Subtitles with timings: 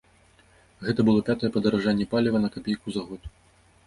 [0.85, 3.29] Гэта было пятае падаражанне паліва на капейку за год.